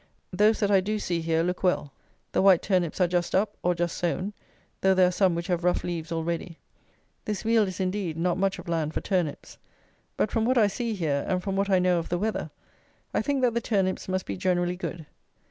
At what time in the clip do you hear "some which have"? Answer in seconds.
5.11-5.63